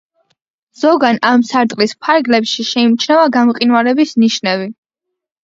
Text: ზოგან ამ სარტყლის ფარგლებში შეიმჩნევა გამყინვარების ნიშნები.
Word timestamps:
ზოგან 0.83 1.19
ამ 1.31 1.43
სარტყლის 1.49 1.93
ფარგლებში 2.07 2.67
შეიმჩნევა 2.71 3.27
გამყინვარების 3.37 4.17
ნიშნები. 4.27 4.69